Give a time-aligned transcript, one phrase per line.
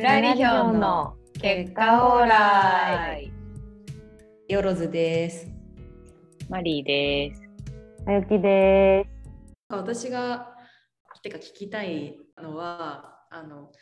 [0.00, 3.30] フラリヒョンの結果オーライ。
[4.48, 5.46] よろずです。
[6.48, 7.42] マリーです。
[8.06, 9.06] あゆきで
[9.68, 10.56] 私が
[11.20, 13.72] てか聞きたいのはあの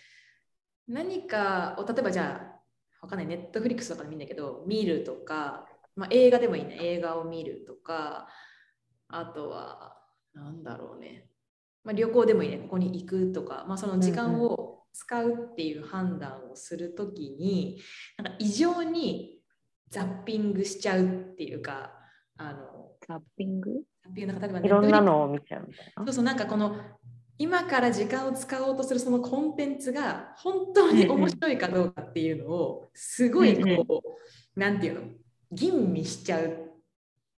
[0.89, 2.61] 何かを例えばじゃあ
[3.01, 8.27] わかんないネットフリックスとかでもいいんだけど見るとか、まあ、映画でもいいね映画を見るとか
[9.07, 9.97] あとは
[10.35, 11.29] なんだろうね、
[11.85, 17.81] まあ、旅行でもいいねここに行くとか、まあ、その時間を使うっていう判断をするときに、
[18.17, 19.39] なんか異常に
[19.91, 21.07] ザッピングしちゃうっ
[21.37, 21.93] ていうか
[22.37, 23.71] あのザッピング？
[24.05, 24.67] ザッピングなんか例え。
[24.67, 26.05] いろんなのを見ちゃうみたいな？
[26.05, 26.15] そう。
[26.15, 26.77] そうなんかこの
[27.39, 34.03] 今から時間を使おうとするそのコンテンツが本当に面白いかどうかっていうのをすごいこ
[34.57, 35.01] う、なんていうの
[35.53, 36.49] 吟味しちゃうっ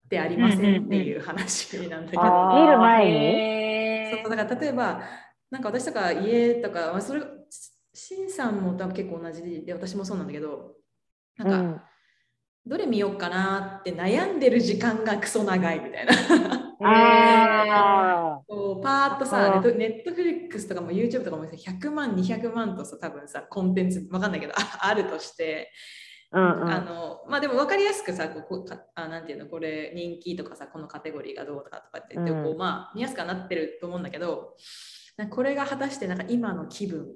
[0.09, 4.23] てありませんっていう話なんだけど、見る前にに？
[4.23, 5.03] そうだから例えば
[5.51, 7.23] なんか私とか家とか、まあ、それ
[7.93, 10.75] しんさんも多分結構同じで私もそうなんだけど
[11.37, 11.81] なんか、うん
[12.67, 16.13] どれ見ようかなって悩んでる時間がクソ長いみたいな。
[16.83, 25.71] あこうパーッとさネットフリックスとかも YouTube とかもさ100万200万とさ多分さコンテンツわかんないけどああるとして、
[26.31, 26.71] あ、うんうん。
[26.71, 34.57] あのまあでも分かりやすくさこうこうかあなんていうのこれ人気とかさこのカテゴリーがどうとかとかって言って、うんこうまあ見やすくはなってると思うんだけど
[35.31, 37.09] これが果たしてなんか今の気分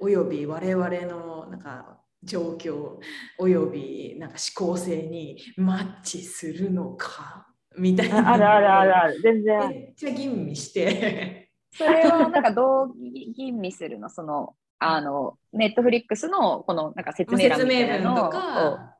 [0.00, 2.98] および我々のなんか状況
[3.38, 7.46] およびなんか思考性にマッチするのか
[7.76, 9.20] みたいなああるあるあるある。
[9.22, 9.68] 全然。
[9.68, 12.92] めっちゃ吟味してそれをなんかどう
[13.36, 14.08] 吟味するの？
[14.08, 18.94] そのあのネットフリックスのこのなんか説明欄説みたいなのを明文とか、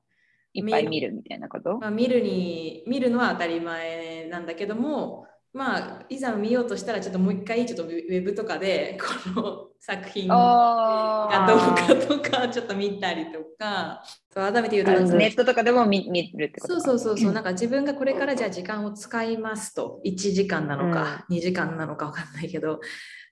[0.53, 1.78] いっぱい見るみたいなこと？
[1.78, 8.99] まあ、見るに見るのは当たり前なんだけどもまあいざ見ようとしたらちょっともう一回ちょっとウェブとかで
[9.35, 11.59] この作品があどう
[11.99, 14.03] かとかちょっと見たりとか。
[14.31, 16.81] そう改めて言うとネットとかでも見見るってことか。
[16.81, 20.01] そうそうそうそうなんか自分がこれからじゃあ時間を使いますと。
[20.05, 22.75] 1時間なのか、2時間なのか分かんないけど。
[22.75, 22.79] っ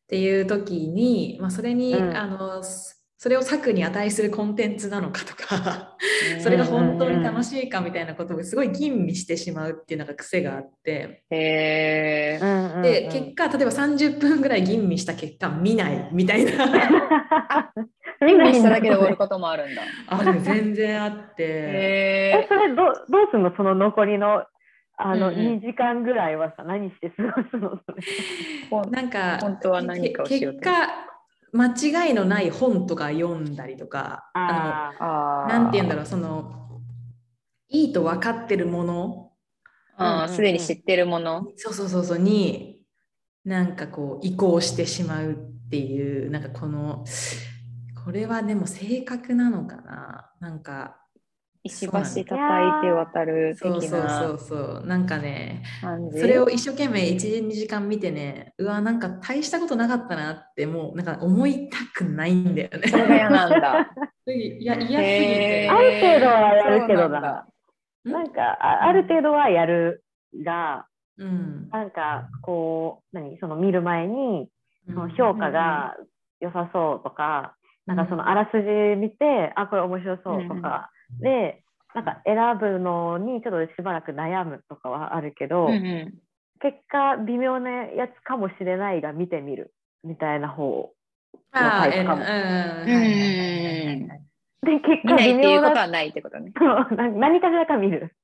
[0.09, 2.17] ていう時に、まあ、それに、うん。
[2.17, 2.63] あの
[3.19, 5.97] それを策に値するコンテンツなのかとか
[6.43, 11.25] それが本当に楽しいかみたいなことをすごい吟味してしまうっていうのが癖があって。
[11.31, 17.73] で結果例えば30分ぐらい吟味した結果見ないみたいな。
[18.21, 19.83] みんな見しただけで終わることもあるんだ。
[20.09, 21.43] ある全然あって。
[21.43, 21.47] へ
[22.45, 23.53] え、それどうどうすんの？
[23.57, 24.45] その残りの
[24.99, 25.47] あのうんうん。
[25.59, 27.81] 2時間ぐらいはさ、何して過ごすの？
[28.91, 31.16] なんか本当は何かをしようとけ結果
[31.57, 36.81] 間違いのない本とか読んだりとかああのなんて言うんだろうその
[37.69, 39.23] いいと分かってるもの。
[40.29, 41.51] すでに知ってるもの。
[41.57, 42.81] そうそうそうそうに
[43.45, 47.05] なんかこう移行してしまうっていうなんかこの
[48.05, 50.31] これはでも性格なのかな。
[50.41, 51.01] なんか
[51.67, 54.87] 石橋叩いて渡るそうそうそ的なうそう。
[54.87, 55.63] なんかね
[56.13, 62.89] それを一生懸命12時間見てねうわなんか大したことなかったなってもうなんか思いたくないんだよね。
[62.89, 63.91] それが嫌なんだ。
[64.33, 65.69] いや嫌すぎて。
[65.71, 67.47] ある程度はやるけどそうなな。
[68.05, 70.05] なんかあある程度はやる
[70.45, 70.87] が、
[71.19, 71.69] うん。
[71.71, 73.39] なんかこう、何？
[73.39, 74.49] その見る前に
[74.89, 74.95] うん。
[74.95, 75.95] その評価が
[76.41, 77.57] 良さそうとか、
[77.87, 81.63] なんかそのあらすじ見て、あ、これ面白そうとか、で、
[81.95, 86.15] なんか選ぶのにちょっとしばらく悩むとかはあるけど、うんうん
[86.59, 90.91] 結果微妙なやつかもしれないが見てみるみたいな方。
[91.53, 92.25] あーえうんタイプかも
[94.63, 96.53] で、結果微妙なっていうことはないってことね。
[97.19, 98.17] 何かしらか見る。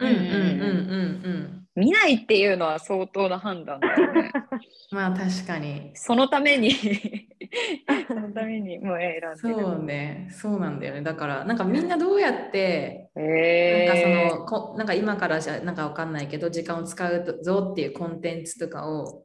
[0.00, 4.32] うんうんうんうんうん見ないっていうのは相当な判断だよね。
[4.92, 5.90] まあ確かに。
[5.94, 6.70] そのために。
[8.06, 9.36] そのためにもう選んでる。
[9.36, 10.28] そうね。
[10.30, 11.02] そうなんだよね。
[11.02, 19.24] だからなんかみんなどうやってへなんかそーのこなんか今からじゃなんかわかんないけど時間を使うぞっていうコンテンツとかを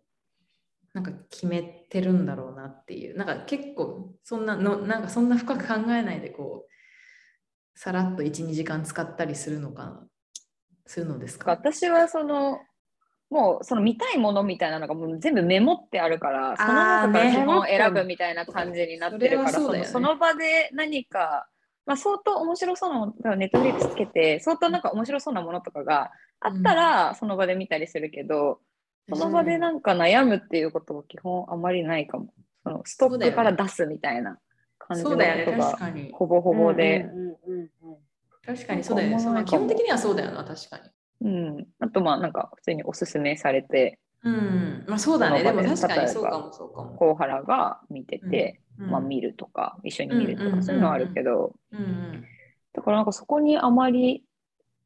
[0.94, 3.16] なんか決めてるんだろうなっていう。
[3.16, 6.70] なんか結構そんなのなんかそんな深く考えないでこう
[7.80, 10.08] さらっと12時間使ったりするのかな
[10.90, 11.52] するのですか？
[11.52, 12.60] 私はその
[13.30, 19.86] もうその見たいものみたいなのがもう全部メモってあるからその中からね基本選ぶみたいな感じになってるからそね。
[19.86, 21.48] そのその場で何か、
[21.86, 26.10] まあ、相当面白そうなものネットフリックスつけて相当なんか面白そうなものとかが
[26.40, 28.60] あったらその場で見たりするけど、
[29.14, 32.34] その場でなんか悩むっていうことは基本あまりないかも。
[32.64, 34.40] そのストックから出すみたいな
[34.80, 35.78] 感じのことが
[36.14, 37.02] ほぼほぼで。
[37.02, 37.98] うんうんうんうん
[38.46, 39.20] 確かにそうだよね。
[39.20, 40.84] そなんかの基本的にはそうだよな確かに。
[41.22, 44.86] うん、あとまあなんか普通におすすめされてうん。
[44.88, 45.44] まあそうだね。
[45.44, 46.96] でも確かにそうかもそうかも。
[46.98, 48.92] 小原が見てて、うん。
[48.92, 52.26] まあ、見るとか、一緒に見るとか、そういうのはあるけど、うんうん。
[52.74, 54.24] だからなんかそこにあまり、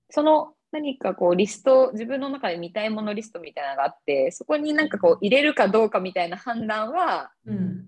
[0.09, 7.85] その何かこうリスト、自分の中で見たいものリストみたいなのがあって、そこになんかこう入れるかどうかみたいな判断は、うん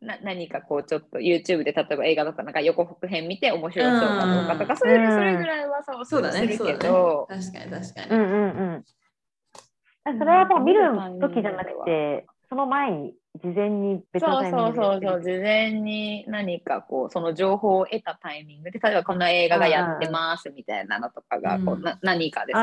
[0.00, 4.78] な何かこうちょっと YouTube で例えば映画とかなんか予告編見て面白そうかどうかとか、うん。
[4.78, 5.12] それうん。
[5.12, 6.40] それぐらいはそうそうだね。
[6.40, 6.88] するけそうだね。
[6.88, 10.18] ど、確かに確かに、うんうんうん。
[10.18, 10.80] それはもう見る
[11.20, 22.60] 時じゃなくて、その前に事前に別のそうそうタイミングでそうそう、事前に何かこう、その情報を得たタイミングで、例えばこの映画がやってますみたいなのとかがこううんな何かでさ、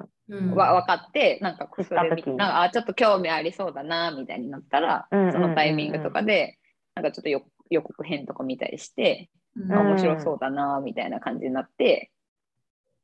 [0.00, 0.54] あうん。
[0.54, 5.42] わ分かって、なんかそれなんかあちょっと興味ありそうだなみたいになったら、うんうんうんうん。
[5.42, 6.58] そのタイミングとかで、
[6.98, 9.72] なんかちょっとよ予告編とか見たりして、うん。
[9.72, 12.10] あ面白そうだなみたいな感じになって、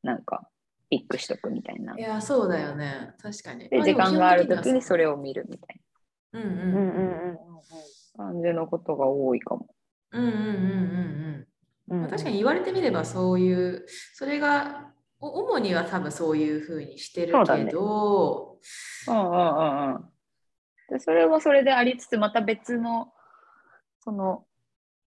[0.03, 0.49] なんか
[0.91, 1.97] ピックしとくみたいな。
[1.97, 3.15] いやそうだよね。
[3.23, 3.69] 確かに。
[3.69, 5.81] で、時間がある時にそれを見るみたい
[6.33, 7.35] うんううんんうんうん。
[7.35, 7.39] な
[8.17, 9.69] 感じのことが多いかも。
[10.11, 10.47] うんうんうんうん
[11.89, 11.95] うん。
[11.95, 12.01] うん。
[12.01, 14.91] まあ確かに言われてみればそういうそれが
[15.21, 17.71] お主には多分そういうふうにしてるけそうだね。
[17.71, 18.59] ど
[19.09, 20.05] うんうんうんうん。
[20.89, 23.13] で、それはそれでありつつ、また別の、
[24.05, 24.45] その、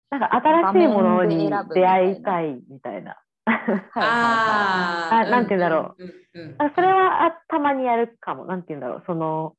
[0.10, 3.18] なんか新しいものに出会いたいみたいな。
[3.48, 6.04] あーあなんて言うんだろう。
[6.04, 8.46] うんうんうんあそれはあたまにやるかも。
[8.46, 9.04] なんて言うんだろう。
[9.06, 9.56] その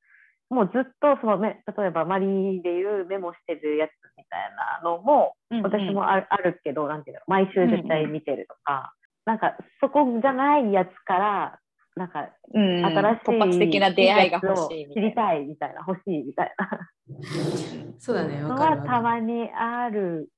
[0.48, 4.50] もうずっとそのめ例えばマリーでいうメモしてるやつみたい
[4.82, 8.92] なのもうんうん私もある,、あるけど、なんていうの毎週絶対見てるとか、
[9.24, 11.58] なんかそこじゃないやつから、
[11.96, 12.78] なんかうん。
[12.78, 15.14] うん新しい突発的な出会いが欲しい知りみたいな。
[15.14, 16.90] たいみたいな、欲しいみたいな。
[17.98, 18.76] そうだねわのはかるわ。
[18.76, 20.28] かるたまにある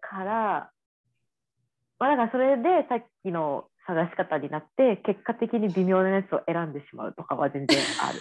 [0.00, 0.70] から、
[1.98, 8.12] まあ、だからそれでさっきの探し方になって、結果的に微妙なやつを選んでしまうとかは全然あ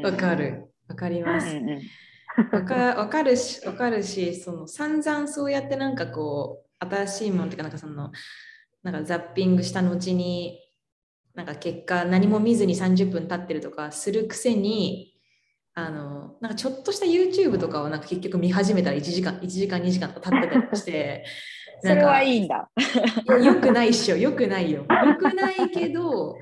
[0.00, 0.04] る。
[0.04, 0.34] わか。
[0.34, 0.72] る。
[0.88, 1.56] わかります。
[2.50, 8.10] わかわかるし、わかるし、その散々そうやってなんかこう、新しいものっていうか、なんかその、
[8.82, 10.58] なんかザッピングした後に、
[11.34, 15.14] なんか結果何も見ずに30分経ってるとかするくせに、
[15.74, 21.24] あの、なんかちょっとした YouTube とかをなんか結局見始めたら1時間、1時間、2時間とか経ってたりして、
[21.80, 22.70] それはいいいんだ。
[23.26, 24.80] やよくないっしょ、よくないよ。
[24.82, 24.86] よ
[25.18, 26.36] くないけど、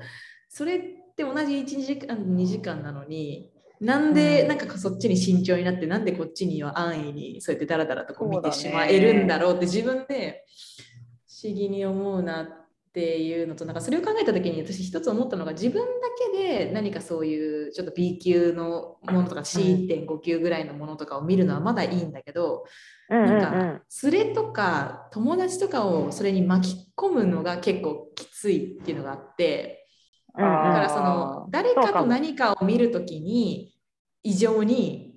[0.49, 0.79] それっ
[1.15, 3.49] て同じ1時間、2時間なのに、
[3.79, 10.45] なんでなんかそっちに慎重になって、なんでこっちには安易にそうやってダラダラとこう見てしまえるんだろうって自分で
[11.27, 12.60] 不思議に思うなって
[12.99, 15.87] いうのと、なんかそれを考えた時に私一つ思ったのが自分だ
[16.33, 22.65] けで何かそういうちょっと B 級のものとか C1.5 級ぐらいのものとかを見るのはまだいいんだけど、
[23.09, 23.37] うんうんなん。
[23.37, 29.87] うんか連れとか友達とかをそれに巻き込むのが結構きついっていうのがあって
[30.37, 30.51] うんうん。
[30.51, 33.73] だからその誰かと何かを見るときに
[34.23, 35.11] 異常に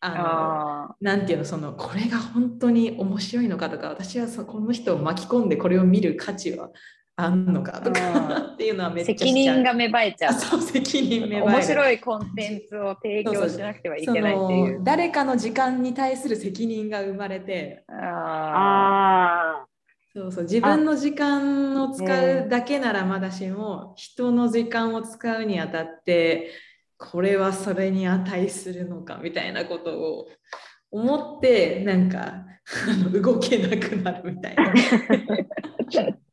[0.00, 6.70] ああのなんていうのそのこれが本当に面白いのかとか私はそこの人を巻き込んでこれを見る価値は
[7.20, 8.00] あんのかとか
[8.36, 10.30] あっていうのはめーっちゃ責任が芽生えちゃう。
[10.30, 11.44] あそう責任芽生える。
[11.46, 14.78] 面白いコンテンツを提供しなくてはいそけないっていう。
[14.78, 17.82] の誰かの時間に対する責任が生まれて。
[17.88, 19.66] ああ
[20.14, 20.44] そうそう。
[20.44, 26.52] 自分の時間を使うだけならまだしも、人の時間を使うにあたって
[26.96, 30.28] これはそれに値するのかみたいなことを
[30.92, 32.44] 思ってなんか
[33.12, 34.72] 動けなくなるみたいな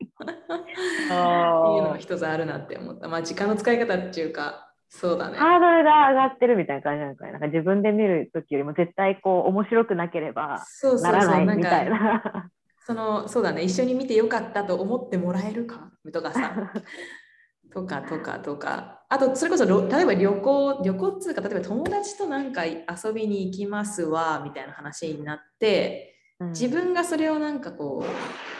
[0.75, 3.08] いうのが一つあるなって思った。
[3.08, 5.38] まあ時間の使い方っていうかそうだね。
[5.38, 7.32] ハードルが上がってるみたいな感じなのかな。
[7.34, 10.63] なんか自分で見るときよりも絶対こう面白くなければ
[11.01, 12.50] ならないみたいかな。
[12.86, 16.72] そのそうだね一緒に見てよかったと思ってもらえるかとかさ
[17.74, 28.54] とかとかとかあとそれこそろ例えば旅行旅行っつうか例えば友達となんか遊びに行きますわみたいな話になってうん自分がそれをなんかこう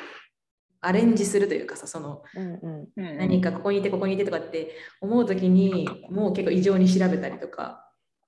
[0.86, 3.04] アレンジするというかさそのうんうん。
[3.04, 7.82] ー何かここにいてここにいてとかって思う時にもう結構異常に調べたりとか。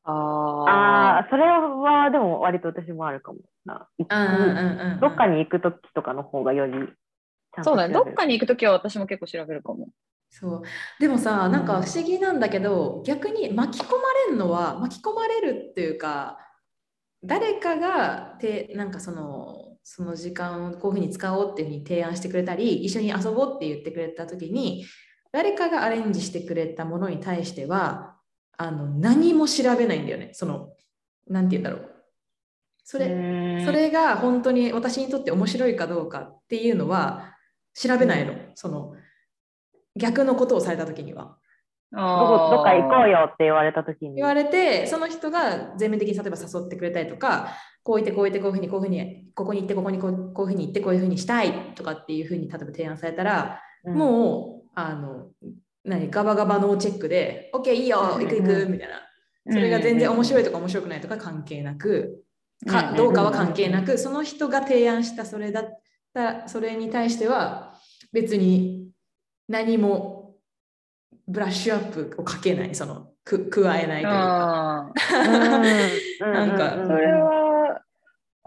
[0.04, 3.40] あああ、それはでも割と私もあるかも。
[3.66, 3.88] な。
[3.98, 4.16] 行く。
[4.16, 5.00] うんうんうんうん。
[5.00, 6.74] どっかに行くときとかの方がより
[7.64, 7.94] そうだね。
[7.94, 8.34] どっかに。
[8.34, 9.90] に行くときは私も結構調べるかも。
[10.30, 10.62] そう。
[11.00, 16.38] でもさなんか不思議なんだけど、逆に巻き込まれるのは巻き込まれるっていうか
[17.24, 24.86] 誰かがてなんかそのその時間をこういうふうに使おうっていうふうに提案してくれたり一緒に遊ぼうって言ってくれた時に
[25.32, 28.18] 誰かがアレンジしてくれたものに対しては
[28.58, 30.74] あの何も調べないんだよねその
[31.28, 31.90] なんて言うんだろう
[32.84, 37.38] それそれが本当に私にとって面白いかどうかっていうのは
[37.78, 38.34] 調べないの。
[38.56, 38.96] その
[39.96, 41.38] 逆のことをされた時には。
[41.92, 43.20] どこどっか行こうよ。
[43.20, 44.16] よって言われたときに。
[44.16, 47.54] 言われて、その人が全面的に例えば誘ってくれたりとか、
[47.88, 53.96] こう言ってこう言ってこういうふうにこういうふうにここに行ってここにこうこういうふうに行ってこういうふうにしたいとかっていうふうに例えば提案されたら、うん。
[53.96, 55.30] もうあの
[55.86, 59.02] 何ガバガバノーチェックで OK いいよ行く行くみたいな。
[59.50, 62.26] それが全然面白いとか面白くないとか関係なく。
[62.66, 65.80] かどうかは関係なくその人が提案したそれだっ
[66.14, 67.76] たそれに対しては
[68.12, 68.90] 別に
[69.48, 70.36] 何も
[71.28, 74.92] ブラッシュアップをかけないそのく加えないというか。
[76.20, 77.47] なんかそれは、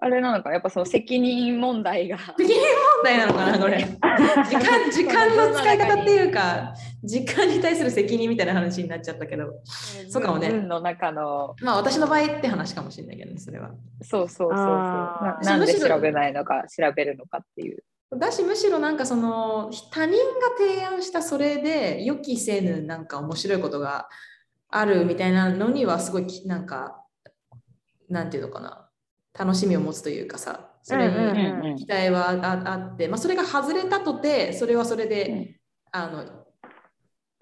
[0.02, 2.16] あれなのか、やっぱその責任問題が。
[2.38, 3.78] 責任問題なのかなこれ。
[4.49, 9.61] 時間時間の使い方っていうか時間に対する責任みたいな話になっちゃったけど。
[10.09, 10.49] そうかもね。
[10.49, 13.73] 文の中の、まあ私の場合って話かもしれないけどねそれは。
[14.02, 14.57] そうそうそうそう。
[14.57, 17.85] ななんで調べないのか、調べるのかっていう。
[18.19, 20.19] だしむしろなんかその他人が
[20.59, 24.09] 提案したそれで予期せぬなんか面白いことが
[24.69, 27.04] あるみたいなのにはすごいきなんか
[28.09, 28.79] なんていうのかな
[29.38, 35.56] 楽しみを持つというかさそれに期待はああって、まあ、それが外れたとてそれはそれで、うん
[35.92, 36.25] あの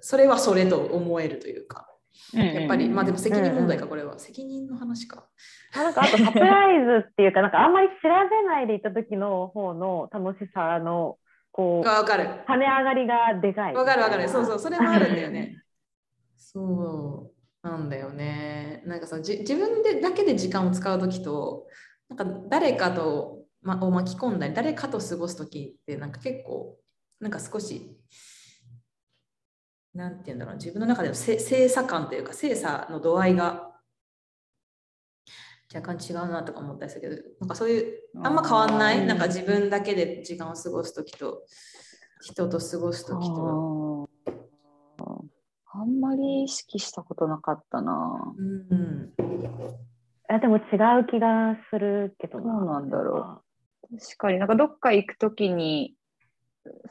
[0.01, 1.89] それはそれと思えるというか
[2.33, 5.27] やっぱり、まあでも責任問題かこれは責任の話か。
[5.75, 11.17] あなんかあとサプライズっていうか、なんかあんまり調べないでいた時の方の楽しさの、
[11.53, 12.25] こう、わかる。
[12.47, 13.75] 跳ね上がりがでかい。
[13.75, 14.29] わかるわかる。
[14.29, 15.63] そうそう、それもあるんだよね。
[16.37, 17.38] そう
[17.69, 18.83] なんだよね。
[18.87, 21.67] なんかそのじ自分でだけで時間を使う時と、
[22.09, 26.79] なんか誰かと、ま、を巻き込んだり、誰かと過ごす時って、なんか結構、
[27.21, 27.99] なんか少し、
[29.95, 33.75] なんて言うんだろう、自分の中でのせ精査感というか、精査の度合いが
[35.75, 41.45] 若干違うなとか思ったりするけど、なんかそういう、あんま変わんない、なんか自分だけで時間を過ごす時と、
[42.23, 44.09] 人と過ごす時と。
[46.09, 48.35] まり意識したことなかったな。
[48.37, 49.13] うん
[50.31, 53.43] あでも違う気がするけどどうなんだろ
[53.99, 55.95] 確かになんかどっか行くときに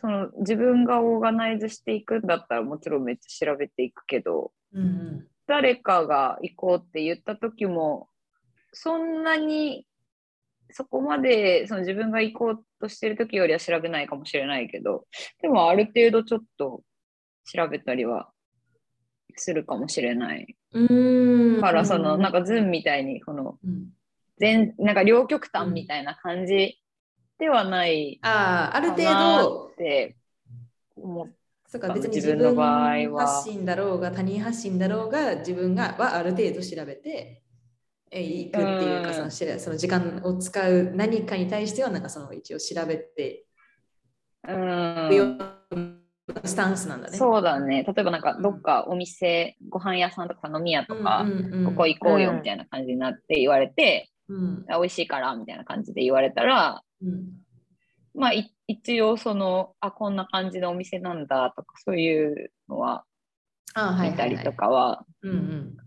[0.02, 5.28] その自分がオーガナイズしていくんだったらもちろんめっちゃ調べていくけどうんうん。
[5.46, 8.10] 誰かが行こうって言った時も
[8.74, 9.86] そんなに
[10.72, 15.06] そこまでその自分が行こうとしてる時よりは調べないかもしれないけど
[15.42, 16.82] でもある程度ちょっと
[17.46, 18.30] 調べたりは
[19.41, 20.56] するかもしれない。
[21.62, 22.22] からそのうん。
[22.22, 23.89] なんかズンみたいにこのうん。
[24.38, 26.79] 全なんか両極端みたいな感じ
[27.39, 29.67] ではないああある程度。
[29.74, 30.15] って
[30.96, 31.29] 思っ
[31.67, 33.27] そうか別に自自分の分場合は。
[33.27, 37.41] 発信だろうが他人発信だろうが自分がはある程度調べて
[38.10, 39.13] え行くっていうかうん。
[39.32, 43.46] そのその時間を使う何かに対してはなんかその一応調べて
[44.48, 45.58] ういくうな
[46.43, 47.17] スタンスなんだね。
[47.17, 47.84] そうだね。
[47.84, 48.41] 例えばなんかうん。
[48.41, 51.65] どっかお店、ご飯屋さんとか飲み屋とか、うんうんうん。
[51.65, 54.65] ここ行こうようんみたいな感じになって言われて、うん。
[54.69, 57.27] あ美味しいからみたいな感じで言われたらうん。
[58.13, 63.05] まあい一応そのあこんな感じのお店なんだとかそういうのは
[63.74, 65.77] あはい見たりとかはうんうん。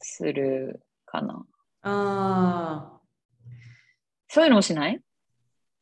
[0.00, 1.44] するかな、
[1.82, 3.00] ああ
[4.28, 5.00] そういうのもしない？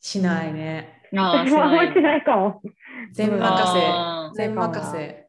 [0.01, 1.03] しないね。
[1.17, 2.63] ああ しないかも。
[3.13, 4.43] 全任あせ。
[4.43, 5.27] 全任せ。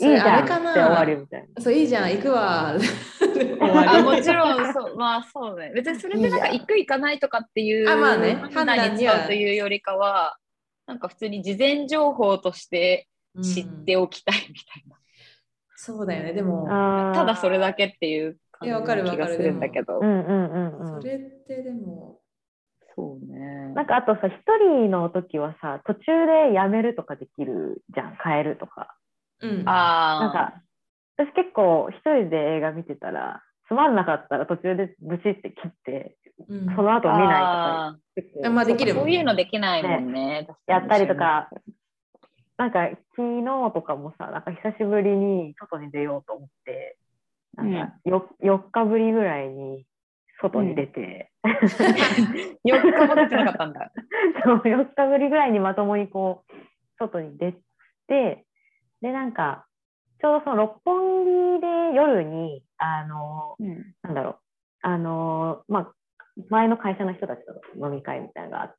[0.00, 1.62] いいじゃんそれあれかって終わなるみたいな。
[1.62, 2.74] そういいじゃん行くわ。
[3.18, 5.72] 終あもちろんそう、まあそうね。
[5.74, 10.36] 別にそれでなんか行く行かないとかっていうあまあね判断に使うというよりかは、
[10.86, 13.08] なんか普通に事前情報として
[13.42, 14.96] 知っておきたいみたいな。
[15.76, 16.32] そうだよね。
[16.32, 16.66] でも、
[17.14, 20.04] ただそれだけっていう感じいやわかるな気がするんだけどう。
[20.04, 21.00] んうんうんうん。
[21.02, 22.17] それってでも、
[22.98, 23.38] そうね。
[23.74, 26.02] なんかあとさ、一人の時はさ、途中
[26.48, 28.96] でやめるとかできるじゃん、変えるとか。
[29.40, 29.62] うん。
[29.66, 30.62] あなんか、
[31.16, 36.16] 私結構一人で映画見てたら、つまんなかったら途中でブチって切って、
[36.48, 36.74] うん。
[36.74, 39.12] その後見ないとかあまあできるもんね。
[39.12, 40.44] ーそういうのできないもんね。
[40.48, 40.80] 確かに。
[40.80, 41.48] やったりとか、
[42.56, 46.98] なんか昨日とかもさ、なんか久しぶりに外に出ようと思って、
[47.54, 49.84] なんか 4, 4日ぶりぐらいに
[50.40, 51.48] 外に出て、4
[52.64, 53.92] 日も出てなかったんだ。
[54.44, 56.52] そう4日ぶりぐらいにまともにこう、
[56.98, 57.54] 外に出
[58.06, 58.44] て、
[59.00, 59.66] で、なんか、
[60.20, 63.94] ちょうどその六本木で夜に、あの、うん。
[64.02, 64.36] なんだろう、
[64.82, 65.92] あの、まあ、
[66.48, 68.76] 前の会社の人たちとの飲み会みたいなのがあって、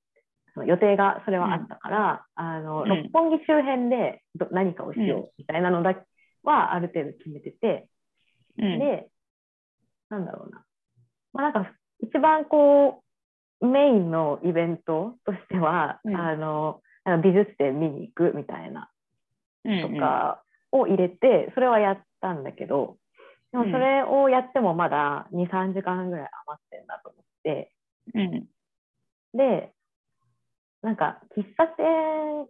[0.53, 2.89] その予定がそれはあったから、あの、うん。
[2.89, 6.01] 六本木周辺でど何かをしようみたいなのだけ
[6.43, 7.89] はある程度決めてて、
[8.57, 8.79] うん。
[8.79, 9.09] で、
[10.09, 10.63] なんだろうな。
[11.33, 11.71] まあ、なんか、
[12.01, 13.03] 一番こ
[13.61, 16.15] う、メインのイベントとしては、うん。
[16.15, 16.81] あの、
[17.23, 18.89] 美術展見に行くみたいな
[19.65, 22.97] うんとかを入れて、それはやったんだけど、
[23.51, 27.71] でもそれをやってもまだ2、3時間ぐらい余ってんだと思っって、
[28.13, 28.47] うん。
[29.33, 29.71] で、
[30.81, 32.47] なんか喫茶店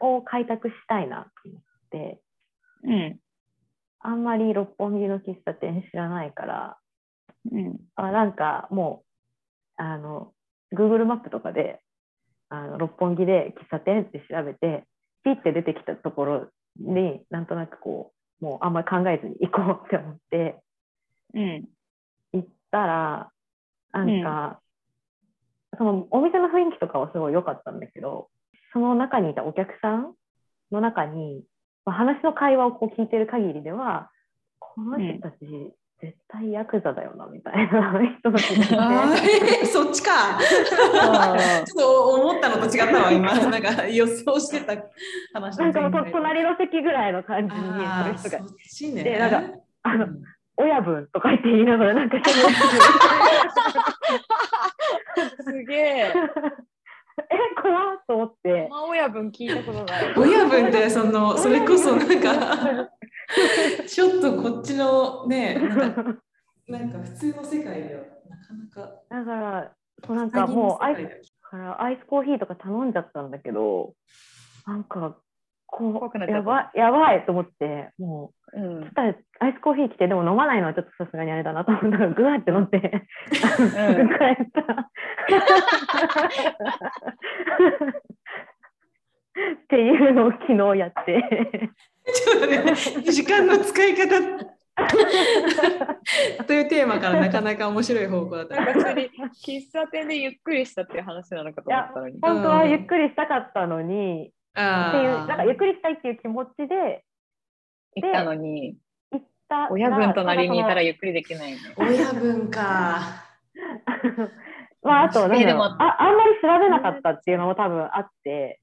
[0.00, 2.20] を開拓したいなと思って、
[2.84, 3.20] うん。
[4.00, 6.78] あんまり六本木の喫茶店知らないから、
[7.50, 7.80] うん。
[7.96, 9.04] あなんかも
[9.78, 10.32] う、あの、
[10.72, 11.80] Google マップとかで、
[12.50, 14.84] あの六本木で喫茶店って調べて、
[15.24, 20.60] ピッて出てきたところに、なんとなくこう、もうあんまり考えずに行こうって思って、
[21.34, 21.68] うん。
[22.32, 23.30] 行ったら、
[23.92, 24.60] なんか、
[25.76, 28.28] そのお店の雰囲気とかはすごい良かったんだけど、
[28.72, 30.14] その中にいたお客さん
[30.70, 31.44] の中に、
[31.84, 34.10] まあ、話の会話をこう聞いてる限りでは、
[34.58, 35.36] この人たち、
[36.00, 40.38] 絶対ヤクザだよなみたいな人たちがあいて、ーそっちか。
[40.38, 41.36] あ
[41.66, 43.34] ちょっと思ったのと違ったわ、今。
[43.50, 44.80] なんか予想してた
[45.32, 49.02] 話なんかもう隣の席ぐらいの感じにあーする人がそっちね。
[49.02, 49.42] でなんか
[49.82, 50.22] あのうん
[50.60, 52.16] 親分とか言って言いながらなんか
[55.44, 56.12] すげえ。
[57.30, 60.14] え怖っと思ってマ親分聞いたことない。
[60.16, 62.90] 親分ってそのそれこそなんか
[63.86, 66.04] ちょっとこっちのね なんか
[66.68, 69.72] なんか普通の世界ではなかなかだから
[70.06, 73.94] そうなんかもうアイスからアイスコーヒーとか頼んじゃったんだけど
[74.66, 75.16] なんか
[75.66, 78.80] こうやばいやばいと思ってもううん。
[78.84, 82.80] そしたらアイスコーヒー来てでも飲まないのはちょっとさすがにあれだなと思ったからグワって飲んで、
[83.32, 83.68] すぐ
[84.08, 84.90] 帰った。
[89.64, 91.70] っていうのを昨日やって。
[92.12, 94.58] ちょっとね時間の使い方。
[96.46, 98.54] というテーマからなかなか面白い方向だった。
[98.54, 102.20] 喫茶店でゆっくりしたっていう話なのかと思ったのに。
[102.20, 107.04] 本当はゆっくりしたかったのに、あっていうなんかゆっーくりしたいっていう気持ちで。
[107.96, 108.76] 行ったのに、
[109.10, 111.58] 行ったら親分隣にいたらたゆっくりできないね。
[111.76, 113.24] 親分か。
[114.82, 115.42] まああとなんだろう。
[115.42, 118.60] えでもああんまり調べなかったっていうのも多分あって、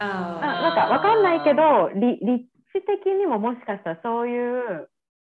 [0.00, 4.88] あななんかわかんないけどり立地的にももしかしたらそういう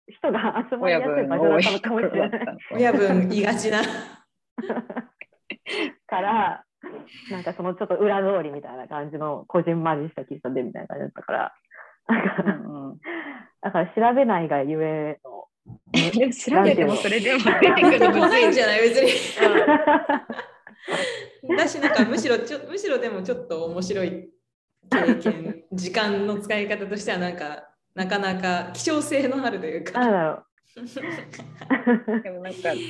[0.07, 2.41] 人が集まり親やすい場所だったのかもしれない。
[2.71, 3.81] 親分言いがちな。
[6.07, 6.63] から、
[7.29, 11.53] なんかそのちょっと裏通りみたいな感じのこじんまりした喫茶店みたいな感じだったから、
[12.07, 12.51] なんかうん
[12.91, 12.97] うん。
[13.61, 15.49] だから調べないがゆえの。
[16.31, 19.11] 調べてもそれでも出てくるのないんじゃない別に。
[21.49, 24.29] うだし なんかむしろちょむしろでもちょっと面白い
[24.89, 29.99] 経験時間の使い方としてはなんかなかなか希少性のあるというか。
[29.99, 30.43] なんだろん
[32.21, 32.81] でもなんか調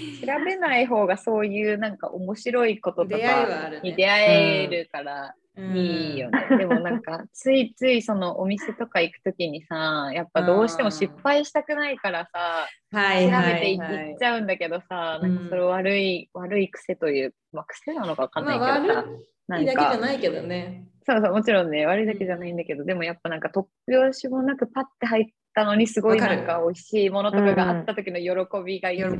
[0.46, 5.76] べない方がそういうなんか面白いことと出会いはあかに出会えるからうん。
[5.76, 6.48] いいよね。
[6.58, 19.06] でもなんかついついそのお店とか行くときにさやっぱどうしても失敗したくないからさはい調べて行っちゃうんだけどさ、うんなんかそれ悪い悪い癖という、まあ、癖なのかわかんないけどまあ
[19.48, 29.18] さ、ないん悪だけじゃかないけどねそうそうもちろんね悪いだけじゃないんだけど、でもやっぱなんか突拍子もなくパッて入ったのにすごいなんか美味しいものとかがあった時の喜びが喜びう。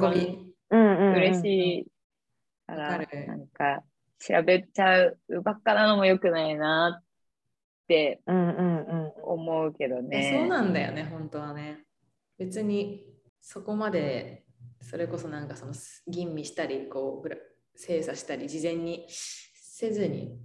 [0.70, 1.46] うんうんうん嬉し
[1.80, 1.88] い
[2.68, 3.84] かわら、なんか
[4.20, 7.04] 調べちゃうばっかなのも良くないなっ
[7.88, 9.12] てうんうんうん。
[9.24, 10.38] 思うけどいやね。
[10.40, 11.86] そうなんだよね本当はね
[12.38, 13.06] 別に
[13.40, 14.44] そこまで
[14.82, 15.74] それこそなんかその
[16.08, 17.38] 吟味したりこうぐら
[17.76, 19.08] 精査したり事前に
[19.80, 20.40] せずに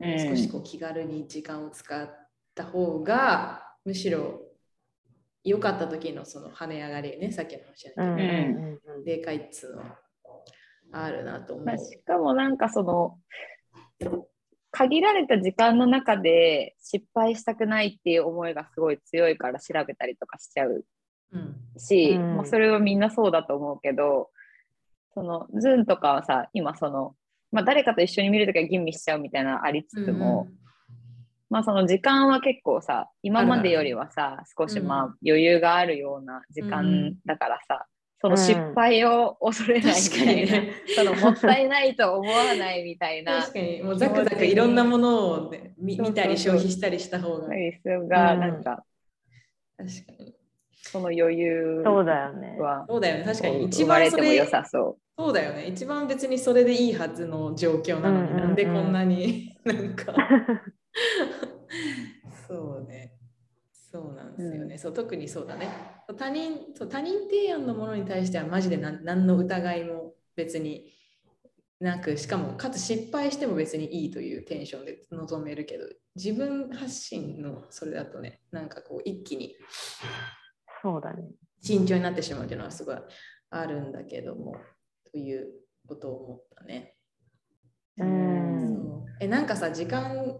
[0.00, 2.08] 少しこう気軽に時間を使っ
[2.54, 4.40] た方が、むしろ
[5.44, 9.82] 良かった時のその跳ね上がりねさっきの話じゃうんないけど、でかいっつうの
[10.90, 11.66] あるなと思う。
[11.66, 13.18] まあ、しかもなんかその
[14.70, 20.82] 限られた時間の中で失敗したくないっていう思いがすごい強いから調べたりとかしちゃう
[21.32, 22.36] うんし、うん。
[22.38, 24.30] まあ、それはみんなそうだと思うけど
[25.12, 27.14] そのズンとかはさ今その、
[27.56, 30.46] まあ、誰かと一緒に見るときは吟味しちゃうみたいなのありつつも、
[31.48, 37.86] まあその時間は結構さ今までよりはさ少しまあ余裕があるような時間だからさ、
[38.20, 40.72] その失敗を恐れないみたいな、にね。
[40.94, 43.82] そのもったいないと思わないみたいな確かに。
[43.82, 47.54] もうザクザクいろんなものを、ね、見たり消費したりした方が。
[47.54, 48.40] リスがうん。
[48.40, 48.84] なんか
[49.78, 49.88] 確
[50.18, 50.34] かに。
[50.72, 52.58] その余裕そうだよね。
[52.60, 53.24] はそうだよね。
[53.24, 53.64] 確かに。
[53.64, 55.66] 一番それれても良さそそうだよね。
[55.68, 58.46] 一番別にそれでいいはずの状況なのに、うんうんうん。
[58.48, 60.14] なんでこんなに なんか。
[62.46, 63.16] そうね。
[63.72, 65.68] そうなんですよね、そう特にそうだね。
[66.18, 70.92] 他人そう他人提案のものに対してはマジで何何の疑いも別に
[71.80, 79.56] なくしかもかつ失敗しても別にいいというテンションで臨めるけど自分発信のそれだとねなんかこう一気に
[80.82, 81.24] そうだね。
[81.62, 82.96] 慎重になってしまうというのはすごい
[83.50, 84.56] あるんだけども
[85.16, 85.46] という
[85.88, 86.94] ことを思ったね。
[87.96, 88.66] うん。
[88.66, 89.06] そう。
[89.18, 90.36] えなんかさ時間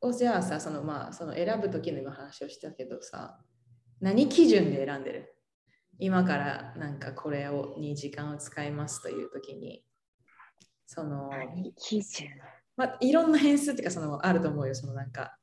[0.00, 3.38] をじゃあさそのまあその選ぶ時の今話をしたけどさ
[4.00, 5.36] 何基準で選んでる？
[5.98, 9.84] 今からなんかこれをに時間を使いますという時に。
[10.86, 12.30] その何基準？
[12.78, 14.74] まあ、いろんな変数っていうかそのあると思うよ。
[14.74, 15.36] そのなんか。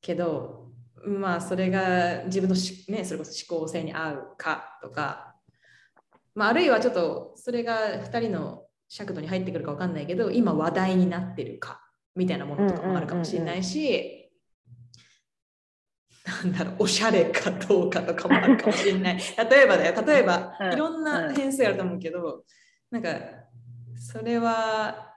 [0.00, 0.72] けど
[1.06, 5.31] まあそれが自分のし、ね、それこそ思考性に合うかとか、
[6.34, 11.80] まあ、あるいはちょっとそれが2人の尺度に入ってくるか分かんないけど今話題になってるか
[12.14, 14.30] みたいなものとかもあるかもしれないし、
[16.24, 19.16] なんだろうおしゃれかどうかとかもあるかもしれない。
[19.50, 20.04] 例えばだよ。
[20.06, 20.72] 例えばうん。
[20.72, 22.44] いろんな変数があると思うけど、
[22.90, 23.10] なんか
[23.96, 25.16] それは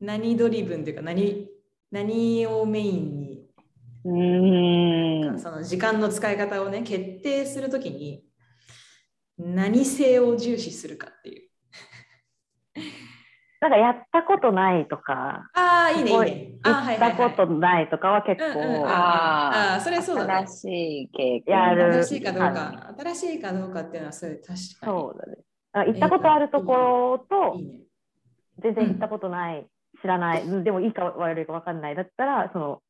[0.00, 1.48] 何ドリブンというか何
[1.90, 3.46] 何をメインに
[4.04, 5.38] うーん。
[5.38, 8.24] その時間の使い方をね決定するときに
[9.38, 11.50] 何性を重視するかっていう。
[13.60, 16.50] なんかやったことないとか、ああ、いいね、いい行ね。
[16.62, 20.48] あーはいはいはいったことないとかは結構、あーあーそれそうだね新。
[20.48, 24.58] しい経験やる新しいかどうか、新しいかどうかっていうのはそういう確かに。
[24.82, 25.38] そうだね。
[25.86, 27.58] 行ったことあるところと。
[28.62, 29.66] 全然行ったことない、
[30.00, 32.82] 知らない、うんでもいいか悪いか分かんないだったら、その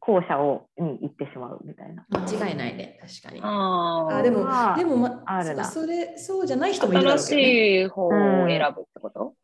[0.00, 2.06] 後者をに行ってしまうみたいな。
[2.08, 3.40] 間違いないね、確かに。
[3.42, 7.44] ああでも、まあでも、まあるなそれ、そうじゃない人もいるだろ新うね。
[7.44, 8.10] しい方を
[8.46, 9.34] 選ぶってこと、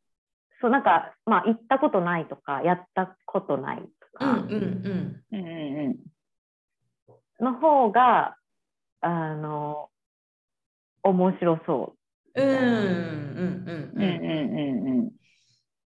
[0.61, 5.25] そうなんか、まあ、行ったことないとか、やったことないとかうんうんうん。
[5.33, 5.97] うんうんうん
[7.41, 8.37] の方が、
[9.01, 9.91] あの、
[11.03, 11.97] 面白そ
[12.35, 14.03] うんうんうんうんうん。
[14.03, 15.11] うんうんうん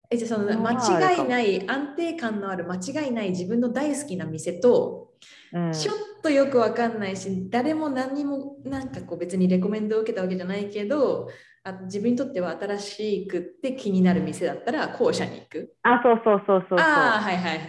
[0.10, 5.10] えじゃあその間違いない安定感のある間違いない自分の大好きな店と、
[5.54, 5.60] う。
[5.60, 11.30] うん、ちょっとよくわかんないし誰も何にもなんかこう別にレコメンドを受けたわけじゃないけど
[11.68, 15.74] あ自分にとっては新しくって気になる店だったら後者に行く。
[15.82, 16.80] あ、そうそうそうそうそう。
[16.80, 17.66] ああはいはいはいはい。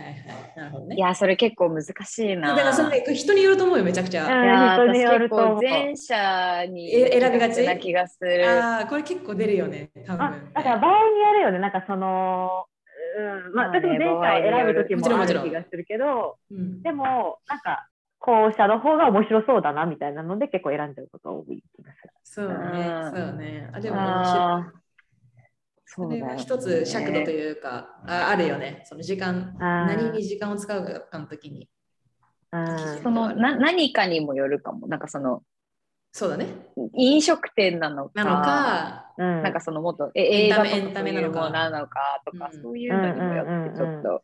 [0.55, 0.97] なるほどね。
[0.97, 4.27] いやそれ結構難しいなだからそれね人によると思うよめちゃくちゃ。
[4.27, 8.47] うんいや人によると思う構前者にえ選びがちな気がする。
[8.47, 10.37] ああこれ結構出るよね多分あね。
[10.53, 12.67] だから場合によるよね、なんかその、
[13.17, 22.11] うん、まあ、私も前者を選ぶ時もちろんもちろんもある気がするけど、うんでも、なんか、後者の方が面白そうだなみたいなので結構選んじゃうことが多い気がする。
[22.25, 23.71] そうねうんそうね。
[23.73, 24.87] あでも面
[25.89, 28.83] それは一つ尺度というか、ああるよね。
[28.87, 31.69] その時間、何に時間を使うかの時に。
[32.53, 34.89] うんそのな何かにもよるかも。
[34.89, 35.43] なんかその
[36.17, 36.47] そうだね。
[36.95, 44.23] 飲食店なのか、なのか、うん、なんかそのもっとえエンタメ映画とかエンタメなのかなのかとか、うんそういうのにもよってちょっと。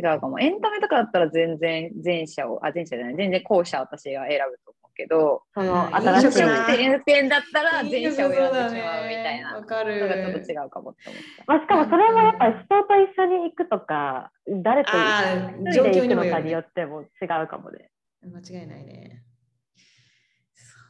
[0.00, 0.40] 違うかも。
[0.40, 9.98] エンタメとかだったら全然前者を、あ、前者じゃない、全然後者私が選ぶと思うけど、そのうん新しい飲食店店だったら前者を選んでしまうみたいなわかる。
[9.98, 17.90] ちょっと違うかもって思っまあ、しかもそれもやっぱり人と一緒に行くとか、誰と一人で行くのかによっても違うかもね。
[18.22, 19.22] 間違いないね。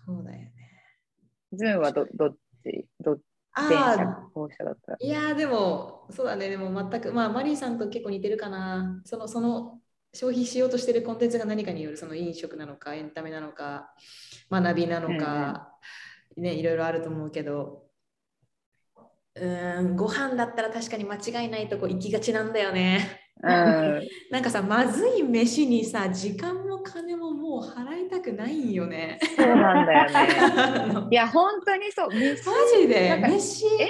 [0.06, 0.52] そうだよね。
[1.50, 1.56] た。
[1.56, 2.86] ズンはどどっち？
[3.00, 3.18] どっ
[3.56, 4.96] たらあ、。
[5.00, 6.48] いやーでも、そうだね。
[6.48, 9.00] でも全く、まあ、マリーさんと結構似てるかな。
[9.04, 9.80] その、その、
[10.12, 13.94] 消費しようとしてるコンテンツが何かによる、その飲食なのか、エンタメなのか、
[14.50, 15.72] 学びなのか、
[16.36, 17.84] ね、いろいろあると思うけど、
[19.36, 23.20] うーん、ご飯だったら確かに間違いないとこ行きがちなんだよね。
[23.42, 29.18] うん、 なんかさ、まずい飯にさ、時間も金ももう払いたくないんよね。
[29.36, 31.06] そうなんだよね。
[31.10, 32.08] いや、本当にそう。
[32.10, 32.36] 飯
[32.82, 33.08] ジで？
[33.08, 33.66] なんか飯？
[33.80, 33.88] え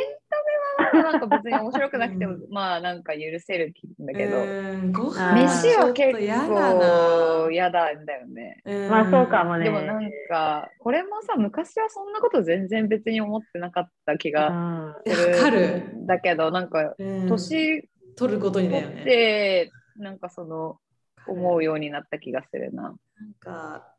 [0.93, 6.13] なんか別に面白くなくてもう、まあなんか許せるんだけど、うんご飯飯は結。
[6.13, 8.61] 構嫌なんだよね。
[8.65, 9.65] うんまあそうかもね。
[9.65, 15.33] でもなんか、これもさ、昔はそんなこと全然別に思ってなかった気うがする。
[15.37, 15.83] わかる。
[16.07, 19.05] だけど、なんか、うん年取ることにだよね。
[19.05, 20.79] て、なんかその、
[21.27, 22.83] 思うようになった気がするな。
[22.83, 22.95] なん
[23.39, 23.95] か、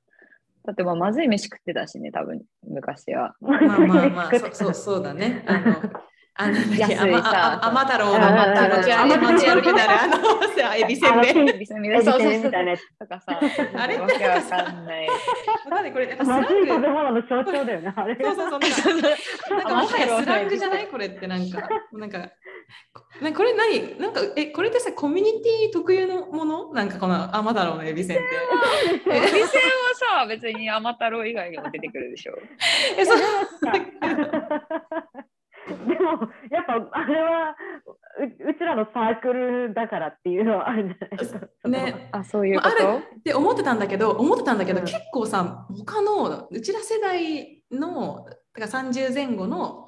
[0.65, 3.35] だってまあ、まずい飯食ってたしね、多分、昔は。
[3.39, 5.43] まあまあまあ、そ そうそうだね。
[5.47, 5.75] あの、
[6.37, 7.19] あの、いさあま
[7.63, 10.17] あ甘太郎のうんあの持ち歩き持ち歩きなら、あの、
[10.57, 11.31] さエビせんべい。
[11.31, 12.81] エビそうそうそうせんみたいなやつ。
[12.99, 13.39] とかさ、
[13.77, 13.97] あれ？
[13.97, 15.07] わけわかんない。
[15.07, 15.13] わ
[15.69, 16.93] かんないこれ、やっぱスランまずい食べグ。
[16.93, 18.17] 物の象徴だよね、あれ。
[18.21, 18.59] そうそうそう。
[18.59, 18.71] なん
[19.01, 19.15] か
[19.49, 22.17] なんかもはやスラングじゃないこれってなんか、なんか、
[23.21, 23.97] なこれ何？
[23.99, 26.73] なんか、え、これってさ、コミュニティ特有のもの？
[26.73, 28.25] なんかこの甘太郎のエビせんって。
[29.09, 29.47] エビせんは
[30.19, 32.33] さ、別に甘太郎以外にも出てくるでしょ。
[32.97, 33.19] え、そう。
[35.87, 36.11] でも、
[36.51, 37.55] やっぱあれは
[38.19, 41.47] ううちらのサークルだからっていうのはあるんじゃないですか。
[41.67, 42.97] ね、あ、そういうこまああると？
[42.97, 44.85] って思ってたんだけど思ってたんだけど、うん。
[44.85, 49.87] 結構さ他のうちら世代のだから30前後の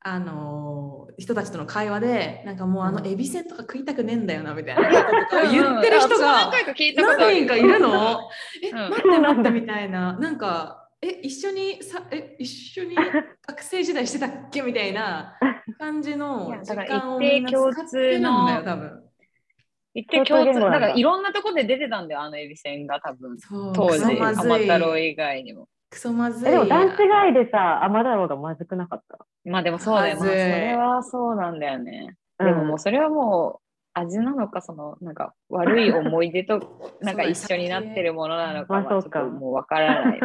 [0.00, 5.04] あの人たちとの会話でなんかもうあのエビせんとか食いたくねえんだよなみたいな。
[5.04, 7.34] こととかを言ってる人が何回か聞いたことある。
[7.34, 8.20] 何人かいるの？
[8.62, 8.90] え、うん。
[8.90, 10.12] 待って待ってみたいな。
[10.18, 12.94] なんかえ一緒にさえ一緒に
[13.46, 14.62] 学生時代してたっけ？
[14.62, 15.36] みたいな
[15.78, 19.02] 感じいの時間をみんな使ってるんだよ多分
[19.94, 23.38] 言って共通、だだからいろんなとこで出てたんだよ、あのエビせんが多分。
[23.38, 25.68] そう当時、甘い太郎以外にも。
[25.88, 29.18] クソまずいえでも段違いでさ、甘太郎がまずくなかった？
[29.46, 32.14] まあでもそうだよ、まあ、それはそうなんだよね。
[32.38, 36.60] でももうそれはもう味なのか、そのなんか悪い思い出と
[37.00, 40.20] なんか一緒になってるものなのかはちょっまあそうかともうわからない。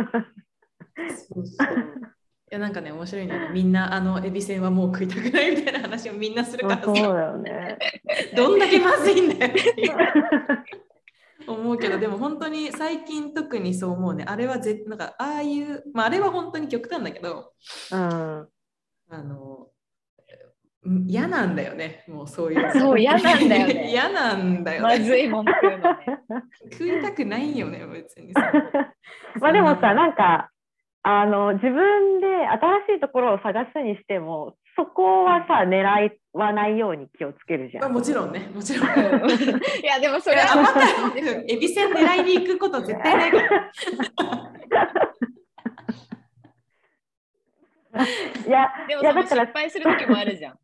[1.34, 2.12] そうそう。
[2.52, 3.50] いやなんかね面白いね。
[3.54, 7.78] みんなあのエビせんはもう食いたくないみたいな話をみんなするからそうだよね。
[8.36, 9.54] どんだけまずいんだよ
[11.48, 14.26] 思うけどでも本当に最近特にそう思うね。
[14.28, 17.54] あれはぜなんかああいうまああれは本当に極端だけど
[17.92, 18.00] うん。
[18.00, 18.48] あ
[19.24, 19.68] の
[20.84, 22.04] うん嫌なんだよね。
[22.10, 23.88] もうそういうそう嫌なんだよね。
[23.92, 25.00] 嫌なんだよね。
[25.00, 26.06] まずいもん食うのね。
[26.74, 28.52] 食いたくないよね別にさ。
[29.40, 30.51] まあでもさ、なんか、
[31.04, 32.28] あの、自分で
[32.88, 37.84] 新しいところを探すにしても、そこはさ、狙わないように気をつけるじゃん。
[37.84, 38.50] まあもちろんね。
[38.54, 38.88] もちろん。
[38.88, 39.04] う んい
[39.84, 40.82] やでもそれはあままた
[41.48, 43.72] エビせん狙いに行くこと絶対ないから。
[48.48, 50.60] いや、でもから失敗する時もあるじゃん。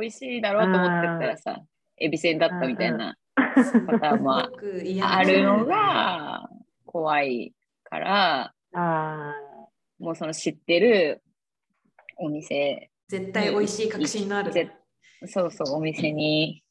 [0.00, 1.60] 美味しいだろうと思ってったらさ、
[1.98, 6.48] エビせんだったみたいなパターンもあるのが
[6.86, 7.52] 怖い
[7.84, 9.34] から、あ
[10.02, 11.22] もうその知ってる
[12.18, 14.68] お店、絶対美味しい確信のあるぜ
[15.26, 16.64] そうそう、お店に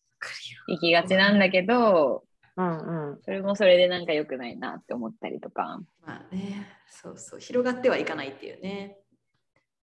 [0.67, 3.21] 行きがちなんだけど、ーうんうん。
[3.21, 5.79] それもそれでなんか良くないなって思ったりとか。
[6.05, 6.67] まあね。
[6.89, 7.39] そうそう。
[7.39, 8.97] 広がってはいかないっていうね。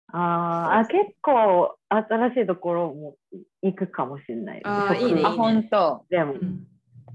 [0.08, 3.16] あーあ、結構新しいところも
[3.62, 4.58] 行くかもしれない。
[4.58, 5.22] 食あーいいね。
[5.24, 6.04] あ、本当。
[6.10, 6.34] でも。
[6.34, 6.66] う、ん。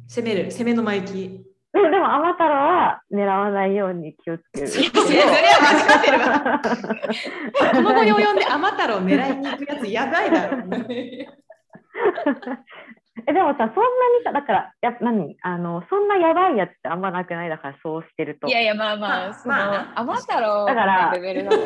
[0.08, 1.47] 攻める攻めの前行き
[1.78, 4.68] でも、でも、甘太郎は狙わないように気をつける。
[4.68, 5.28] いやそれは
[5.62, 6.60] 間違ってるわ
[7.74, 10.58] この後に及んで甘太郎狙いに行くやつやばいだろ
[13.28, 13.76] えでもさ、そんなに
[14.24, 15.36] さ、だから、や何？
[15.42, 17.50] あのそんなやばいやつってあんまなくない？
[17.50, 18.48] だから、そうしてると。
[18.48, 21.64] いやいや、まあままああ、その、まあな甘太郎だからのレベルだも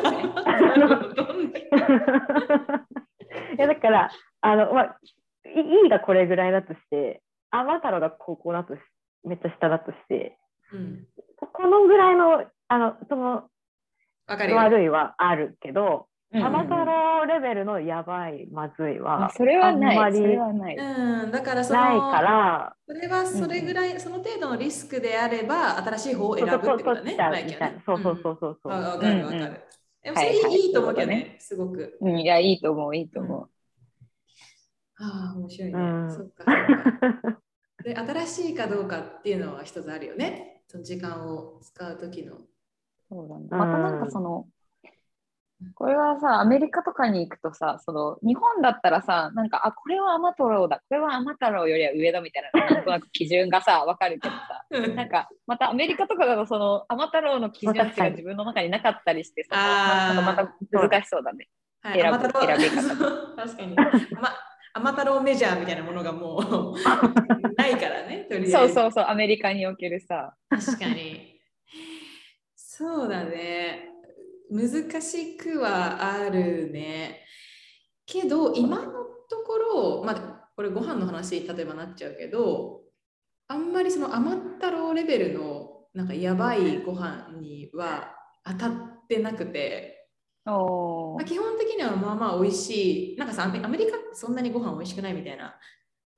[1.34, 1.68] んね。
[3.58, 4.96] いやだから、あの、まあ、
[5.44, 7.20] いいいがこれぐらいだとして、
[7.50, 8.80] 甘太郎がここだとし、
[9.24, 9.96] めっちゃ下だとし。
[10.08, 10.38] て、
[10.72, 11.06] うん。
[11.52, 13.44] このぐらいの、あの、その
[14.26, 16.44] 悪いはあるけど、うん。
[16.44, 20.12] 甘太郎レベルのやばい、まずいあはそれはあんまない。
[20.12, 20.76] りそれはない。
[20.76, 27.82] うん、だからそのないから、それはそれぐらい、その程度のリスクであれば新しい方を選ぶってことだね。
[27.84, 28.72] そうそうそうそうそう。
[28.72, 29.38] わわかるわかる。
[29.38, 29.42] うん。
[29.44, 29.56] うん
[30.02, 30.60] でもそれいい,、はいはい。
[30.60, 31.98] いいと思うけどね、そういうこすごく。
[32.00, 33.48] うん、いや、いいと思う、いいと思
[34.98, 35.78] ああ、面白いね。
[35.78, 36.10] うん。
[36.12, 37.41] そっかそっか。
[37.84, 40.62] で、新しいかどうかっていうのは一つあるよね。
[40.68, 42.34] その時間を使う時の。
[42.36, 42.46] う。
[43.08, 43.46] そうだね。
[43.50, 44.46] またなんかその、
[45.74, 54.64] これはさ、アメリカとかに行くとさ、その日本だったらさ、なんか、あ、これは甘太郎だ、これは甘太郎よりは上だみたいな、なんとなく基準がさ、わかるけどさ、
[54.94, 61.48] なんか、またアメリカとかだと、その甘太郎の基準値が自分の中になかったりして、そのあーなんかまた難しそうだね。
[61.80, 63.76] はい、選ぶ選び方 確かに。
[63.76, 64.30] ま
[64.74, 66.74] 甘太郎メジャーみたいなものがもう
[67.56, 68.74] ないからね、とりあえず。
[68.74, 70.34] そうそうそう、アメリカにおけるさ。
[70.48, 71.40] 確かに。
[72.56, 73.90] そうだね。
[74.50, 77.24] 難しくはあるね。
[78.06, 82.82] けど、今のところ、まあ、これご飯の話、例えばなっちゃうけど、
[83.48, 88.72] あんまりその甘ったろうレベルのなんかやばいご飯には当たっ
[89.08, 90.01] てなくて、
[90.46, 93.16] おまあ、基本的にはまあまあ美味しい。
[93.16, 95.54] なんかさ、アメリカそんなにご飯美味しくないみたいな、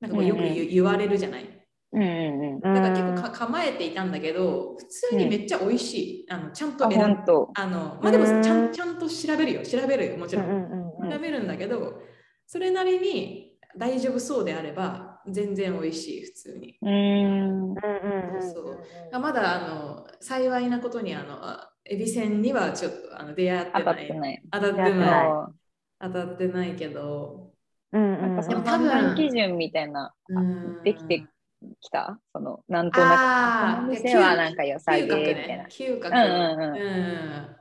[0.00, 1.60] なんかこうよく言,、言われるじゃない？
[1.92, 2.60] うんうんうん。
[2.60, 6.26] だから結構か構えていたんだけど、普通にめっちゃ美味しい。
[6.30, 7.50] あのちゃんとあ、選ぶ本当。
[7.54, 9.62] あのまあでもうんちゃんちゃんと調べるよ。
[9.62, 10.16] 調べるよ。
[10.16, 12.00] もちろん調べるんだけど、
[12.46, 16.78] それなりに大丈夫そうであれば、全然美味しい、普通に。
[16.80, 16.92] うーん。
[16.92, 24.04] うんうんうんそうあまだあの幸いなことにあのあエビせんにはちょっとあの出会って当たない。
[24.04, 24.42] ってない。
[24.50, 25.28] 当たってない。
[26.00, 27.52] 当たってないけど。
[27.92, 31.26] うんうんなんかそのでも多分判断基準みたいな、うんできて
[31.80, 32.18] きた？
[32.32, 35.66] その、なんとなく、あーこの店はなんか良さげ嗅覚みたいなね。。
[35.70, 36.16] 嗅覚。
[36.16, 37.56] うんうんうんうん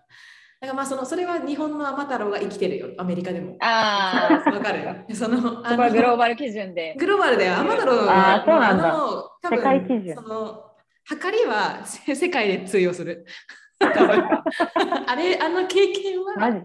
[0.64, 3.58] だからまあそのそれは日本の甘太郎が生きてるよ、アメリカでも。
[3.60, 6.96] ああ、 わかるそのそこはグローバル基準で。
[6.98, 7.56] グローバルだよ。
[7.56, 10.64] 甘太郎あーそうなんだの多分世界基準その
[11.04, 13.26] 測りはせ世界で通用する。
[13.84, 16.34] あれ、あの経験は。
[16.38, 16.62] マジ？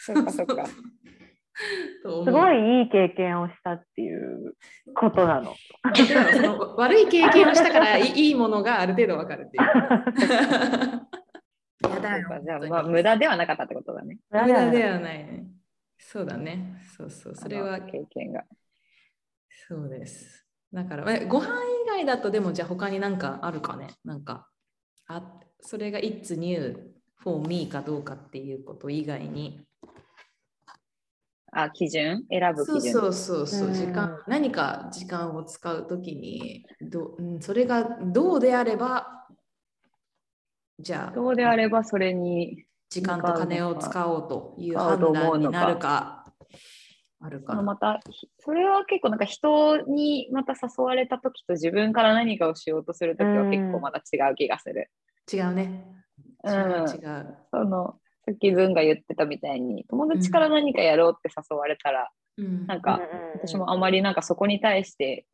[0.00, 0.66] そっかそっか。
[0.66, 4.54] すごいいい経験をしたっていう
[4.94, 5.54] ことなの。
[5.94, 11.19] その悪い経験をしたからいい いいものがある程度わかるっていう。
[11.88, 14.18] やだよそうかじゃあ、本当にまあ、無駄ではなかったってことだね。
[14.30, 15.46] 無駄ではないね。
[15.98, 16.82] そうだね。
[16.96, 17.36] そうそう。
[17.36, 18.44] それは経験が。
[19.68, 20.46] そうです。
[20.72, 21.48] だから、えご飯
[21.84, 23.88] 以外だとでもじゃあ他になんかあるかね？
[24.04, 24.48] なんか、
[25.06, 29.60] あそれが It's new for me かどうかっていうこと以外に。
[31.52, 32.22] あ、基準？
[32.30, 32.92] 選ぶ基準？
[32.92, 39.19] そうそうそう時間、何か時間を使うときにど、うん、それがどうであれば、
[40.80, 46.32] じゃあ、どうであればそれに、時間と金を使おうという判断になるか、
[47.20, 54.90] あるかまた、ひそれは結構なんか人にまた誘われた時と自分から何かをしようとする時は結構また違う気がする。
[55.32, 55.84] 違うね。
[56.44, 56.84] 違うん。
[56.84, 57.36] う違う。
[57.50, 62.66] その、さっきズンが言ってたみたいに、友達から何かやろうって誘われたら、うん。
[62.66, 63.00] なんか、
[63.34, 65.26] 私もあまりなんかそこに対して、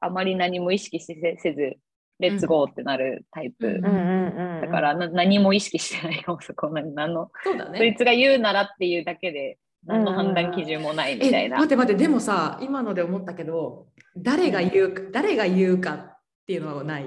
[0.00, 1.76] あまり何も意識せず、
[2.20, 3.80] レッツゴーってなるタイプ。
[3.80, 7.96] だからな何も意識してないかも、そこ何何の、そうだそいね。
[7.98, 11.56] つが言うならっていうだけで、何の判断基準もないみたいな。
[11.56, 17.06] え待って待ってでもさ今ので思ったけど誰が言う誰が言うかっていうのはない？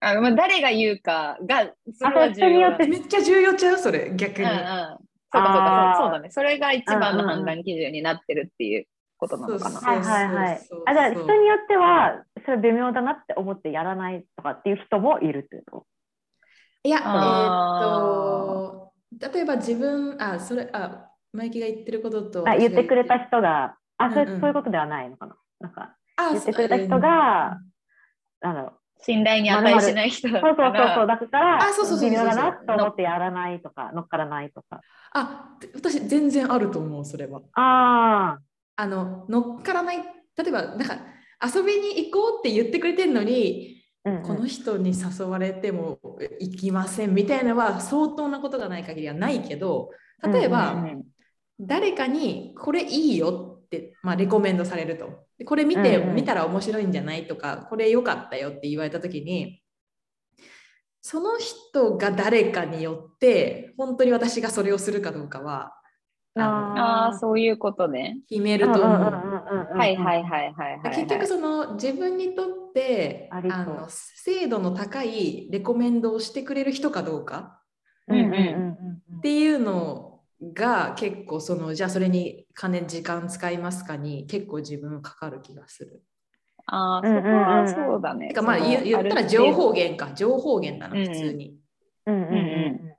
[0.00, 2.46] あまあ、誰が言うかが、それは重要だ。
[2.46, 3.78] れ人によってめっちゃ重要ちゃう？
[3.78, 4.58] それ逆に、うんうん。
[4.58, 6.30] そうかそうかそうそうだね。
[6.30, 8.86] それが一番の判断基準になってるっていう
[9.22, 9.80] ことなのかな。
[9.80, 10.60] そうはいはいはい。
[10.86, 15.86] あじゃあ人によってはそれ微妙だなって思ってやらないとかっていう人もいるってこ
[16.82, 24.40] いやえーあっと例えば自分あそれあマイキが言ってることととあ言ってくれた人があそれ、うんうん。
[24.40, 25.36] そういうことではないのかな？
[25.60, 27.58] なんかあ言ってくれた人が
[28.40, 28.72] なんだろう。
[29.04, 31.06] 信頼に値しない人だそうそうそうそう。
[31.08, 34.80] だからあそうそうそうそう微妙だなと思ってやらないとか乗っからないとか。
[35.12, 37.40] あ私全然あると思うそれは。
[37.54, 38.40] ああ
[38.86, 40.98] の乗っからない例えばなんか
[41.44, 44.22] 遊びに行こうって言ってくれてるのにあ、うんうん。
[44.22, 45.98] この人に誘われても
[46.40, 49.90] 行きませんみたいなのは相当なことがない限りはないけど
[50.22, 51.02] 例えば、うんうん。
[51.60, 55.26] 誰かにこれいいよって、まあ、レコメンドされると。
[55.38, 56.14] でこれ見て、うんうん。
[56.14, 59.62] 見たら面白いんじゃないとかこれ良かったよって言われた時に
[61.02, 65.72] その人が誰かによって本当に私がそれをするかどうかは
[66.34, 68.18] あのああ、そういうことね。
[68.28, 68.86] 決めると思う。
[68.86, 70.96] ははいはいはいはいはい。
[70.96, 77.60] 結局その自分にとってあの精度の高いレコメンドをしてくれる人かどうか
[78.08, 80.20] うんうんっていうの
[80.54, 86.02] が結構そのじゃあそれに金時間使いますかに結構自分かかる気がする。
[86.66, 88.28] ああ、そこはそうだね。
[88.28, 91.56] てかまあ言言ったら情報源か情報源だなうん普通に。
[92.06, 92.91] うんうんうんうん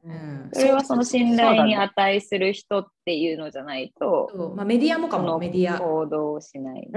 [0.51, 5.79] それはその信頼に値する人っていうのじゃないと、まあ、メディアもかもメディア。
[5.79, 6.89] 行動をしない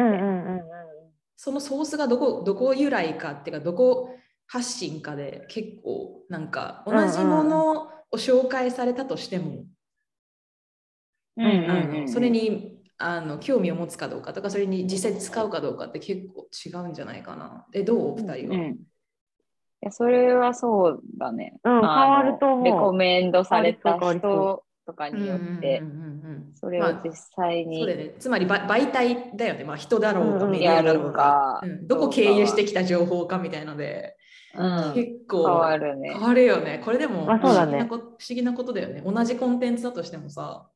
[1.36, 4.14] そのソースがどこどこ由来かっていうかどこ
[4.46, 9.64] 発信かで結構なんか同じものを紹介されたとしても、
[12.06, 17.66] それにあの興味を持つかどうかとかそれに実際使うかどうかって結構違うんじゃないかな。
[17.74, 18.78] えどうお二人は、うん
[19.82, 21.58] いやそれはそうだね。
[21.64, 22.64] うん変わると思う。
[22.64, 25.82] レコメンドされた人とかによって
[26.54, 31.86] それを実際にまあそうだよね、つまりば媒体だよね、まあ、人だろうかメディアだろうか、うん。
[31.88, 34.16] どこ経由してきた情報かみたいので、
[34.54, 34.94] うん。
[34.94, 36.12] 結構変わるね。
[36.12, 36.20] 変。
[36.22, 36.80] わるよね。
[36.84, 39.02] これでも不思議なこ不思議なことだよね。
[39.04, 40.68] 同じコンテンツだとしてもさ、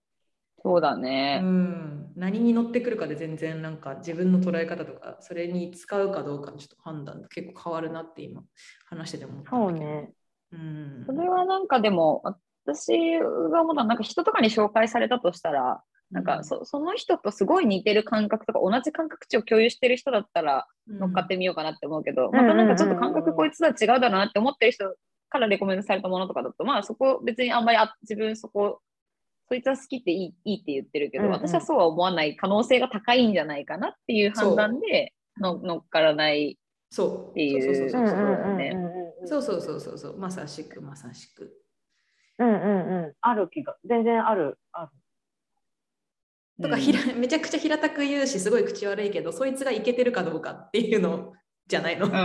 [0.63, 1.39] そうだうね。
[1.39, 8.43] ん、何に乗ってくるかで全然なんか自分の捉え方とか、それに使うかどうかのちょっと判断結構変わるなって今
[8.87, 9.87] 話してて思ったんだけど。
[9.87, 10.13] そうね。
[10.53, 11.05] うん。
[11.07, 12.23] それはなんかでも
[12.65, 24.95] 私が思ったなんか人とかに紹介されたとしたらなんかそその人とすごい似てる感覚とか同じ感覚値を共有してる人だったら乗っかってみようかなって思うけど、んまたなんかちょっと感覚こいつとは違うだろうなって思ってる人
[25.29, 28.81] からレコメンドされたものとかだとまあそこ別にあんまりあ自分そこ
[29.51, 31.41] そいつは好きっていいいいって言ってるけど、うんうん。
[31.41, 36.57] 私はそうは思わない可能性が高いんじゃないかなっていう判断での乗っからない。
[36.89, 37.31] そう。
[37.33, 38.09] っていうそうそううん
[39.27, 39.57] そうそう。
[39.57, 40.19] そうそうそうそうそう。
[40.19, 41.53] まさしくまさしく。
[42.39, 43.13] うんうんうん。
[43.21, 44.57] ある気が、全然ある。
[44.73, 44.91] ある。
[46.63, 51.33] とかひらめちゃくちゃ平たく言うしすごい口悪いけどそいつがいけてるかどうかっていうの
[51.67, 52.07] じゃないの？
[52.07, 52.17] うんう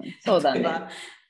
[0.20, 0.68] そうだね。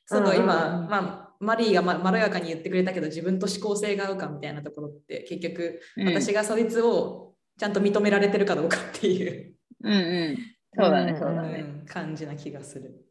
[0.06, 0.88] そのうんうん今、うん。
[0.88, 9.96] まあ、マリーがままろやかに言ってくれたけど自分と思考性が合うかみたいなところって結局うん私がそいつをちゃんと認められてるかどうかっていう、うんう
[10.32, 10.38] ん
[10.76, 11.58] そうだねうんそうだうね。
[11.62, 13.06] ん感じな気がする。